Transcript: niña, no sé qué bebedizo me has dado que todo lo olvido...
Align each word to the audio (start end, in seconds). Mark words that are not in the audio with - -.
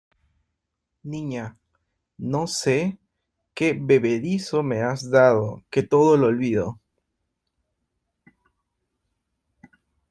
niña, 1.03 1.55
no 2.17 2.47
sé 2.47 2.97
qué 3.53 3.77
bebedizo 3.79 4.63
me 4.63 4.81
has 4.81 5.11
dado 5.11 5.63
que 5.69 5.83
todo 5.83 6.17
lo 6.17 6.25
olvido... 6.25 6.79